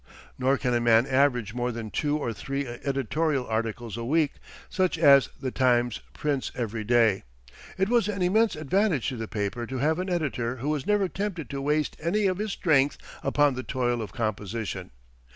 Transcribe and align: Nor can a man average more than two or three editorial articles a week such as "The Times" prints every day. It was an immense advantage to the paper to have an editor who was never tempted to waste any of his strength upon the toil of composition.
Nor 0.39 0.57
can 0.57 0.73
a 0.73 0.81
man 0.81 1.05
average 1.05 1.53
more 1.53 1.71
than 1.71 1.91
two 1.91 2.17
or 2.17 2.33
three 2.33 2.65
editorial 2.65 3.45
articles 3.45 3.97
a 3.97 4.03
week 4.03 4.31
such 4.67 4.97
as 4.97 5.29
"The 5.39 5.51
Times" 5.51 5.99
prints 6.11 6.51
every 6.55 6.83
day. 6.83 7.21
It 7.77 7.87
was 7.87 8.07
an 8.07 8.23
immense 8.23 8.55
advantage 8.55 9.09
to 9.09 9.17
the 9.17 9.27
paper 9.27 9.67
to 9.67 9.77
have 9.77 9.99
an 9.99 10.09
editor 10.09 10.55
who 10.55 10.69
was 10.69 10.87
never 10.87 11.07
tempted 11.07 11.51
to 11.51 11.61
waste 11.61 11.95
any 12.01 12.25
of 12.25 12.39
his 12.39 12.51
strength 12.51 12.97
upon 13.21 13.53
the 13.53 13.61
toil 13.61 14.01
of 14.01 14.11
composition. 14.11 14.89